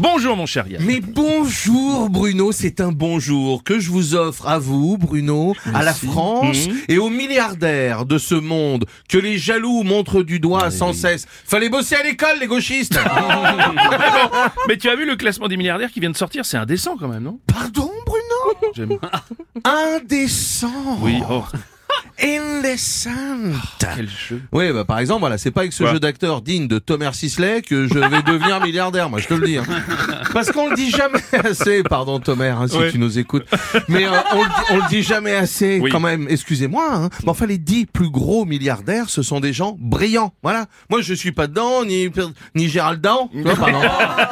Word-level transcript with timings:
Bonjour 0.00 0.36
mon 0.36 0.46
cher 0.46 0.68
Yann. 0.68 0.82
Mais 0.84 1.00
bonjour 1.00 2.08
Bruno, 2.08 2.52
c'est 2.52 2.80
un 2.80 2.92
bonjour 2.92 3.64
que 3.64 3.80
je 3.80 3.90
vous 3.90 4.14
offre 4.14 4.46
à 4.46 4.60
vous 4.60 4.96
Bruno, 4.96 5.54
à 5.74 5.82
la 5.82 5.92
France 5.92 6.68
Mhm. 6.68 6.76
et 6.88 6.98
aux 6.98 7.08
milliardaires 7.10 8.06
de 8.06 8.16
ce 8.16 8.36
monde 8.36 8.84
que 9.08 9.18
les 9.18 9.38
jaloux 9.38 9.82
montrent 9.82 10.22
du 10.22 10.38
doigt 10.38 10.70
sans 10.70 10.92
cesse. 10.92 11.26
Fallait 11.44 11.68
bosser 11.68 11.96
à 11.96 12.04
l'école 12.04 12.38
les 12.38 12.46
gauchistes 12.46 12.98
Mais 14.68 14.76
tu 14.76 14.88
as 14.88 14.94
vu 14.94 15.04
le 15.04 15.16
classement 15.16 15.48
des 15.48 15.56
milliardaires 15.56 15.90
qui 15.90 15.98
vient 15.98 16.10
de 16.10 16.16
sortir 16.16 16.44
C'est 16.46 16.58
indécent 16.58 16.96
quand 16.96 17.08
même, 17.08 17.24
non? 17.24 17.40
Pardon 17.48 17.90
Bruno? 18.06 18.98
Indécent 19.64 20.98
Oui, 21.00 21.18
oh, 21.28 21.42
Indécent 22.22 23.10
quel 23.78 24.08
jeu. 24.08 24.42
Oui, 24.52 24.72
bah, 24.72 24.84
par 24.84 24.98
exemple, 24.98 25.20
voilà, 25.20 25.38
c'est 25.38 25.50
pas 25.50 25.60
avec 25.60 25.72
ce 25.72 25.82
Quoi 25.84 25.92
jeu 25.92 26.00
d'acteur 26.00 26.42
digne 26.42 26.66
de 26.68 26.78
Thomas 26.78 27.12
Sisley 27.12 27.62
que 27.62 27.86
je 27.86 27.94
vais 27.94 28.22
devenir 28.22 28.60
milliardaire, 28.60 29.08
moi, 29.08 29.20
je 29.20 29.28
te 29.28 29.34
le 29.34 29.46
dis. 29.46 29.56
hein. 29.58 29.64
Parce 30.32 30.50
qu'on 30.50 30.68
le 30.68 30.74
dit 30.76 30.90
jamais 30.90 31.20
assez, 31.32 31.82
pardon 31.82 32.18
Thomas, 32.20 32.50
hein, 32.50 32.68
si 32.68 32.76
Ouais. 32.76 32.90
tu 32.90 32.98
nous 32.98 33.18
écoutes. 33.18 33.46
Mais 33.88 34.04
euh, 34.06 34.10
on, 34.34 34.42
le 34.42 34.48
dit, 34.48 34.54
on 34.70 34.76
le 34.76 34.88
dit 34.88 35.02
jamais 35.02 35.34
assez, 35.34 35.78
Oui. 35.80 35.90
quand 35.90 36.00
même. 36.00 36.26
Excusez-moi, 36.28 36.86
hein. 36.92 37.08
mais 37.24 37.30
enfin 37.30 37.46
les 37.46 37.58
dix 37.58 37.86
plus 37.86 38.10
gros 38.10 38.44
milliardaires, 38.44 39.08
ce 39.08 39.22
sont 39.22 39.40
des 39.40 39.52
gens 39.52 39.76
brillants. 39.80 40.32
Voilà. 40.42 40.66
Moi, 40.90 41.00
je 41.02 41.14
suis 41.14 41.32
pas 41.32 41.46
dedans, 41.46 41.84
ni 41.84 42.08
ni 42.54 42.68
Gérald 42.68 43.00
Dan. 43.00 43.28
Tu 43.32 43.42
vois, 43.42 43.54
pardon. 43.56 43.80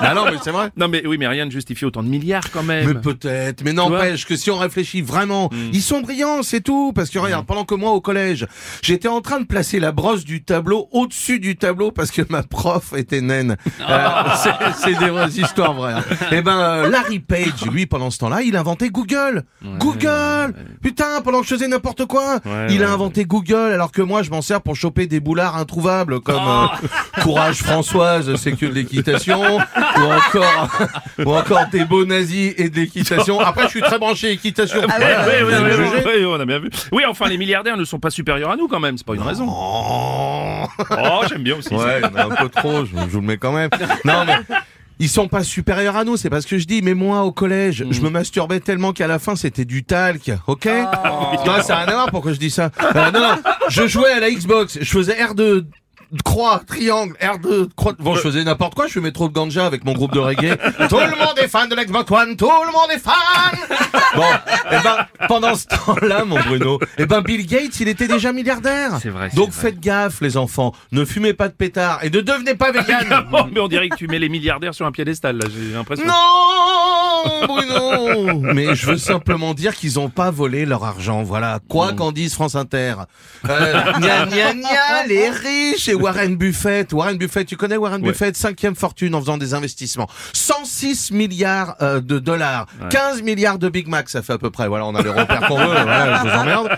bah 0.00 0.14
non, 0.14 0.24
mais 0.26 0.38
c'est 0.42 0.50
vrai. 0.50 0.70
Non 0.76 0.88
mais 0.88 1.06
oui, 1.06 1.16
mais 1.18 1.26
rien 1.28 1.44
ne 1.46 1.50
justifie 1.50 1.84
autant 1.84 2.02
de 2.02 2.08
milliards 2.08 2.50
quand 2.50 2.62
même. 2.62 2.86
Mais 2.86 2.94
peut-être, 3.00 3.62
mais 3.64 3.72
n'empêche 3.72 4.26
que 4.26 4.36
si 4.36 4.50
on 4.50 4.58
réfléchit 4.58 5.02
vraiment, 5.02 5.34
Hmm. 5.52 5.70
ils 5.72 5.82
sont 5.82 6.00
brillants, 6.00 6.42
c'est 6.42 6.60
tout. 6.60 6.92
Parce 6.94 7.10
que 7.10 7.18
regarde, 7.18 7.46
pendant 7.46 7.64
que 7.64 7.73
moi 7.76 7.90
au 7.92 8.00
collège, 8.00 8.46
j'étais 8.82 9.08
en 9.08 9.20
train 9.20 9.40
de 9.40 9.46
placer 9.46 9.80
la 9.80 9.92
brosse 9.92 10.24
du 10.24 10.42
tableau 10.44 10.88
au-dessus 10.92 11.38
du 11.40 11.56
tableau 11.56 11.90
parce 11.90 12.10
que 12.10 12.22
ma 12.28 12.42
prof 12.42 12.92
était 12.96 13.20
naine. 13.20 13.56
Euh, 13.88 14.08
c'est- 14.82 14.94
des 14.98 15.10
vraies 15.10 15.28
histoires 15.30 15.74
vraies. 15.74 15.92
hein. 15.94 16.04
Et 16.32 16.40
ben 16.40 16.58
euh, 16.58 16.88
Larry 16.88 17.18
Page, 17.18 17.66
lui, 17.70 17.86
pendant 17.86 18.10
ce 18.10 18.18
temps-là, 18.18 18.42
il 18.42 18.56
a 18.56 18.60
inventé 18.60 18.88
Google. 18.90 19.42
Google. 19.78 20.54
Putain, 20.82 21.20
pendant 21.22 21.40
que 21.40 21.46
je 21.46 21.54
faisais 21.54 21.68
n'importe 21.68 22.04
quoi, 22.06 22.40
Ouais, 22.44 22.66
il 22.70 22.82
a 22.84 22.90
inventé 22.90 23.24
Google, 23.24 23.72
alors 23.72 23.92
que 23.92 24.02
moi, 24.02 24.22
je 24.22 24.30
m'en 24.30 24.42
sers 24.42 24.60
pour 24.60 24.76
choper 24.76 25.06
des 25.06 25.20
boulards 25.20 25.56
introuvables 25.56 26.20
comme 26.20 26.34
Oh. 26.46 26.66
euh, 26.84 27.22
Courage 27.22 27.56
Françoise, 27.62 28.34
c'est 28.36 28.52
que 28.52 28.66
de 28.66 28.72
l'équitation, 28.72 29.40
ou 29.58 30.00
encore, 30.02 30.78
ou 31.24 31.34
encore 31.34 31.66
des 31.72 31.84
beaux 31.84 32.04
nazis 32.04 32.54
et 32.56 32.68
de 32.70 32.76
l'équitation. 32.76 33.40
Après, 33.40 33.64
je 33.64 33.68
suis 33.68 33.80
très 33.82 33.98
branché 33.98 34.30
équitation. 34.32 34.80
Ouais, 34.80 34.86
Voilà, 34.86 35.26
ouais, 35.26 35.42
ouais, 35.42 36.24
on 36.26 36.40
a 36.40 36.44
bien 36.44 36.58
vu. 36.58 36.70
Oui, 36.92 37.02
enfin 37.08 37.28
les 37.28 37.38
milliardaires 37.38 37.63
ne 37.76 37.84
sont 37.84 37.98
pas 37.98 38.10
supérieurs 38.10 38.50
à 38.50 38.56
nous 38.56 38.68
quand 38.68 38.80
même, 38.80 38.96
c'est 38.98 39.06
pas 39.06 39.14
une 39.14 39.22
raison. 39.22 39.46
Oh. 39.48 40.64
Oh, 40.90 41.20
j'aime 41.28 41.42
bien 41.42 41.56
aussi. 41.56 41.68
ça. 41.68 41.76
Ouais, 41.76 42.00
il 42.00 42.04
y 42.04 42.06
en 42.06 42.16
a 42.16 42.24
un 42.32 42.36
peu 42.36 42.48
trop, 42.48 42.84
je, 42.84 42.90
je 42.90 43.06
vous 43.10 43.20
le 43.20 43.26
mets 43.26 43.36
quand 43.36 43.52
même. 43.52 43.70
Non, 44.04 44.24
mais 44.26 44.38
ils 44.98 45.08
sont 45.08 45.28
pas 45.28 45.42
supérieurs 45.42 45.96
à 45.96 46.04
nous, 46.04 46.16
c'est 46.16 46.30
pas 46.30 46.40
ce 46.40 46.46
que 46.46 46.58
je 46.58 46.66
dis. 46.66 46.80
Mais 46.82 46.94
moi, 46.94 47.22
au 47.22 47.32
collège, 47.32 47.84
je 47.90 48.00
me 48.00 48.10
masturbais 48.10 48.60
tellement 48.60 48.92
qu'à 48.92 49.06
la 49.06 49.18
fin, 49.18 49.36
c'était 49.36 49.64
du 49.64 49.84
talc, 49.84 50.30
ok 50.46 50.66
Non, 50.66 51.62
ça 51.62 51.74
n'a 51.74 51.78
rien 51.80 51.88
à 51.88 51.92
voir 51.94 52.10
pourquoi 52.10 52.32
je 52.32 52.38
dis 52.38 52.50
ça. 52.50 52.70
Euh, 52.94 53.10
non, 53.10 53.20
non, 53.20 53.36
je 53.68 53.86
jouais 53.86 54.12
à 54.12 54.20
la 54.20 54.30
Xbox, 54.30 54.78
je 54.80 54.90
faisais 54.90 55.14
R2 55.14 55.64
croix, 56.22 56.60
triangle, 56.66 57.16
R2, 57.20 57.68
croix. 57.76 57.94
Bon, 57.98 58.14
je 58.14 58.20
faisais 58.20 58.44
n'importe 58.44 58.74
quoi, 58.74 58.86
je 58.86 58.92
fumais 58.92 59.12
trop 59.12 59.28
de 59.28 59.32
ganja 59.32 59.66
avec 59.66 59.84
mon 59.84 59.92
groupe 59.92 60.12
de 60.12 60.18
reggae. 60.20 60.56
tout 60.88 60.96
le 60.98 61.18
monde 61.18 61.38
est 61.38 61.48
fan 61.48 61.68
de 61.68 61.74
l'Xbox 61.74 62.10
One, 62.10 62.36
tout 62.36 62.46
le 62.46 62.72
monde 62.72 62.90
est 62.94 62.98
fan 62.98 63.14
Bon, 64.16 64.22
et 64.70 64.82
ben, 64.82 65.06
pendant 65.28 65.54
ce 65.54 65.66
temps-là, 65.66 66.24
mon 66.24 66.40
Bruno, 66.40 66.78
et 66.98 67.06
ben, 67.06 67.20
Bill 67.20 67.46
Gates, 67.46 67.80
il 67.80 67.88
était 67.88 68.06
déjà 68.08 68.32
milliardaire. 68.32 68.92
C'est 69.02 69.08
vrai, 69.08 69.30
Donc 69.34 69.50
vrai. 69.50 69.60
faites 69.62 69.80
gaffe, 69.80 70.20
les 70.20 70.36
enfants. 70.36 70.72
Ne 70.92 71.04
fumez 71.04 71.32
pas 71.34 71.48
de 71.48 71.54
pétard 71.54 72.00
et 72.04 72.10
ne 72.10 72.20
devenez 72.20 72.54
pas 72.54 72.70
vegan. 72.70 73.06
Mais 73.52 73.60
on 73.60 73.68
dirait 73.68 73.88
que 73.88 73.96
tu 73.96 74.06
mets 74.06 74.18
les 74.18 74.28
milliardaires 74.28 74.74
sur 74.74 74.86
un 74.86 74.92
piédestal 74.92 75.36
là, 75.38 75.46
j'ai 75.52 75.72
l'impression. 75.74 76.06
non, 76.06 76.12
Bruno. 77.46 78.40
Mais 78.54 78.74
je 78.74 78.86
veux 78.86 78.96
simplement 78.98 79.54
dire 79.54 79.74
qu'ils 79.74 79.98
ont 79.98 80.08
pas 80.08 80.30
volé 80.30 80.66
leur 80.66 80.84
argent. 80.84 81.22
Voilà. 81.22 81.60
Quoi 81.68 81.92
qu'en 81.92 82.12
dise 82.12 82.34
France 82.34 82.54
Inter. 82.54 82.94
Euh, 83.48 83.82
gna 83.98 84.26
gna 84.26 84.54
gna, 84.54 85.06
les 85.08 85.30
riches 85.30 85.88
et 85.88 85.94
Warren 85.94 86.36
Buffett. 86.36 86.92
Warren 86.92 87.16
Buffett, 87.18 87.46
tu 87.46 87.56
connais 87.56 87.76
Warren 87.76 88.02
Ouais. 88.02 88.10
Buffett, 88.10 88.36
cinquième 88.36 88.74
fortune 88.74 89.14
en 89.14 89.20
faisant 89.20 89.38
des 89.38 89.54
investissements. 89.54 90.08
106 90.32 91.10
milliards 91.12 91.76
euh, 91.80 92.00
de 92.00 92.18
dollars, 92.18 92.66
15 92.90 93.22
milliards 93.22 93.58
de 93.58 93.68
Big 93.68 93.88
Mac, 93.88 94.08
ça 94.08 94.22
fait 94.22 94.32
à 94.34 94.38
peu 94.38 94.50
près. 94.50 94.68
Voilà, 94.68 94.86
on 94.86 94.94
a 94.94 95.02
les 95.02 95.10
repères 95.10 95.46
qu'on 95.48 95.56
veut. 95.58 95.66
Voilà, 95.66 96.16
je 96.24 96.28
vous 96.28 96.34
emmerde. 96.36 96.68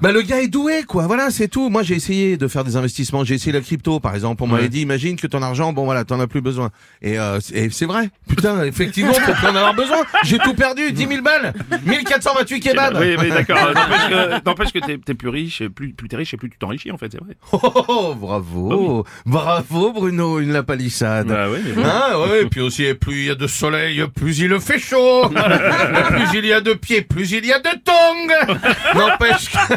Bah 0.00 0.12
le 0.12 0.22
gars 0.22 0.40
est 0.40 0.46
doué 0.48 0.84
quoi, 0.86 1.06
voilà 1.08 1.30
c'est 1.30 1.48
tout. 1.48 1.70
Moi 1.70 1.82
j'ai 1.82 1.94
essayé 1.96 2.36
de 2.36 2.46
faire 2.46 2.62
des 2.62 2.76
investissements, 2.76 3.24
j'ai 3.24 3.34
essayé 3.34 3.50
la 3.52 3.60
crypto 3.60 3.98
par 3.98 4.14
exemple. 4.14 4.42
On 4.44 4.46
m'avait 4.46 4.62
Ouais. 4.64 4.68
dit 4.68 4.80
imagine 4.82 5.16
que 5.16 5.26
ton 5.26 5.42
argent, 5.42 5.72
bon 5.72 5.84
voilà, 5.84 6.04
t'en 6.04 6.20
as 6.20 6.26
plus 6.28 6.40
besoin. 6.40 6.70
Et, 7.02 7.18
euh, 7.18 7.40
c'est- 7.40 7.54
et 7.56 7.70
c'est 7.70 7.84
vrai, 7.86 8.10
putain 8.28 8.62
effectivement 8.64 9.12
plus 9.12 9.32
en 9.46 9.56
avoir 9.56 9.74
besoin. 9.74 9.98
J'ai 10.24 10.38
tout 10.38 10.54
perdu, 10.54 10.92
10 10.92 11.06
000 11.08 11.22
balles, 11.22 11.52
1428 11.84 12.60
kebabs. 12.60 12.96
Oui, 13.00 13.16
oui, 13.18 13.28
d'accord. 13.30 13.58
N'empêche 13.74 14.08
que, 14.08 14.44
n'empêche 14.48 14.72
que 14.72 14.78
t'es, 15.04 15.14
plus 15.14 15.28
riche, 15.30 15.62
plus, 15.74 15.92
plus 15.92 16.08
t'es 16.08 16.16
riche 16.16 16.32
et 16.34 16.36
plus 16.36 16.48
tu 16.50 16.58
t'enrichis 16.58 16.92
en 16.92 16.96
fait, 16.98 17.10
c'est 17.10 17.20
vrai. 17.20 17.36
Oh, 17.52 17.58
oh, 17.64 17.84
oh, 17.88 18.14
bravo, 18.14 19.04
bravo 19.26 19.92
Bruno, 19.92 20.38
une 20.38 20.52
la 20.52 20.62
palissade. 20.62 21.26
Bah 21.26 21.50
ouais, 21.50 21.60
mais 21.64 21.72
bon. 21.72 21.84
Hein, 21.84 22.28
ouais, 22.30 22.42
et 22.42 22.46
puis 22.46 22.60
aussi, 22.60 22.84
plus 22.94 23.14
il 23.22 23.24
y 23.26 23.30
a 23.30 23.34
de 23.34 23.46
soleil, 23.48 24.04
plus 24.14 24.38
il 24.38 24.60
fait 24.60 24.78
chaud. 24.78 25.28
Plus 26.08 26.38
il 26.38 26.46
y 26.46 26.52
a 26.52 26.60
de 26.60 26.72
pieds, 26.74 27.02
plus 27.02 27.30
il 27.32 27.44
y 27.46 27.52
a 27.52 27.58
de 27.58 27.68
tongs. 27.84 28.54
N'empêche 28.94 29.50
que... 29.50 29.74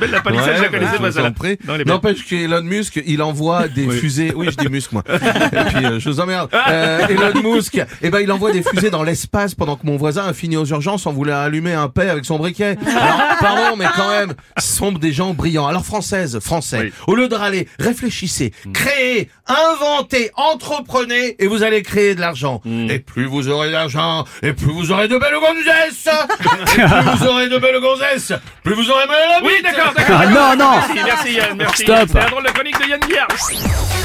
Belle 0.00 0.10
la 0.10 0.20
palissade, 0.20 0.56
je 0.56 0.62
la 0.62 0.68
connaissais 0.68 0.98
bah, 0.98 1.30
pas. 1.66 1.84
N'empêche 1.84 2.24
qu'Elon 2.26 2.62
Musk, 2.62 3.00
il 3.06 3.22
envoie 3.22 3.68
des 3.68 3.88
fusées. 3.88 4.32
Oui, 4.34 4.48
je 4.50 4.56
dis 4.56 4.68
Musk 4.68 4.92
moi. 4.92 5.02
Et 5.08 5.64
puis 5.74 5.84
euh, 5.84 5.98
je 6.00 6.10
vous 6.10 6.20
emmerde. 6.20 6.50
Euh, 6.68 7.06
Elon 7.08 7.54
Musk, 7.54 7.80
eh 8.02 8.10
ben 8.10 8.20
il 8.20 8.30
envoie 8.32 8.52
des 8.52 8.62
fusées 8.62 8.90
dans 8.90 9.02
l'espace 9.02 9.54
pendant 9.54 9.76
que 9.76 9.86
mon 9.86 9.96
voisin 9.96 10.26
a 10.26 10.32
fini 10.32 10.56
aux 10.56 10.66
urgences 10.66 11.06
en 11.06 11.12
voulant 11.12 11.40
allumer 11.40 11.72
un 11.72 11.88
paix 11.88 12.08
avec 12.08 12.24
son 12.24 12.38
briquet. 12.38 12.76
Alors 12.86 13.20
pardon, 13.40 13.76
mais 13.76 13.86
quand 13.96 14.10
même, 14.10 14.34
sont 14.58 14.92
des 14.92 15.12
gens 15.12 15.34
brillants. 15.34 15.66
Alors 15.66 15.84
française, 15.84 16.38
français, 16.40 16.78
Oui. 16.80 16.92
au 17.06 17.14
lieu 17.14 17.28
de 17.28 17.34
râler, 17.34 17.68
réfléchissez, 17.78 18.52
créez, 18.72 19.30
inventez, 19.46 20.30
entreprenez 20.36 21.36
et 21.38 21.46
vous 21.46 21.62
allez 21.62 21.82
créer 21.82 22.14
de 22.14 22.20
l'argent. 22.20 22.60
Et 22.66 22.98
plus 22.98 23.26
vous 23.26 23.48
aurez 23.48 23.70
d'argent, 23.70 24.24
et 24.42 24.52
plus 24.52 24.72
vous 24.72 24.92
aurez 24.92 25.08
de 25.08 25.16
belles 25.16 25.34
gonzesses. 25.40 26.08
plus 26.64 26.82
vous 26.84 27.26
aurez 27.26 27.48
de 27.48 27.58
belles 27.58 27.80
gonzesses, 27.80 28.32
plus 28.62 28.74
vous 28.74 28.90
aurez 28.90 29.06
mal 29.06 29.16
à 29.16 29.40
la 29.40 29.46
Oui, 29.46 29.54
d'accord, 29.62 29.92
d'accord. 29.96 30.20
Ah, 30.20 30.26
non, 30.26 30.56
non. 30.56 30.72
Merci, 30.76 31.00
merci 31.04 31.32
Yann, 31.34 31.56
merci. 31.56 31.82
Stop. 31.82 32.08
C'est 32.12 32.18
la 32.18 32.26
drôle 32.26 32.44
de 32.44 32.50
chronique 32.50 32.78
de 32.80 32.88
Yann 32.88 33.00
Guillaume. 33.00 33.97